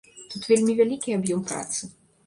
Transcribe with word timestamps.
Тут 0.35 0.47
вельмі 0.51 0.75
вялікі 0.81 1.15
аб'ём 1.19 1.47
працы. 1.53 1.95